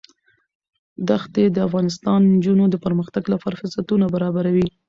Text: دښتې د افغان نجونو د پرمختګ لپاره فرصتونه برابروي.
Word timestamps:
دښتې 1.09 1.43
د 1.51 1.57
افغان 1.67 1.85
نجونو 2.35 2.63
د 2.69 2.75
پرمختګ 2.85 3.23
لپاره 3.33 3.59
فرصتونه 3.61 4.05
برابروي. 4.15 4.67